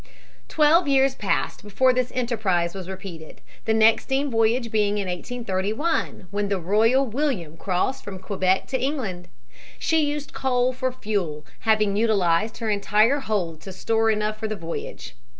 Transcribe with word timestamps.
Twelve 0.47 0.87
years 0.87 1.13
passed 1.13 1.61
before 1.61 1.93
this 1.93 2.11
enterprise 2.15 2.73
was 2.73 2.89
repeated, 2.89 3.39
the 3.65 3.73
next 3.75 4.05
steam 4.05 4.31
voyage 4.31 4.71
being 4.71 4.97
in 4.97 5.07
1831, 5.07 6.27
when 6.31 6.49
the 6.49 6.57
Royal 6.59 7.05
William 7.05 7.55
crossed 7.55 8.03
from 8.03 8.17
Quebec 8.17 8.65
to 8.69 8.81
England. 8.81 9.27
She 9.77 10.03
used 10.03 10.33
coal 10.33 10.73
for 10.73 10.91
fuel, 10.91 11.45
having 11.69 11.95
utilized 11.95 12.57
her 12.57 12.69
entire 12.71 13.19
hold 13.19 13.61
to 13.61 13.71
store 13.71 14.09
enough 14.09 14.39
for 14.39 14.47
the 14.47 14.55
voyage. 14.55 15.13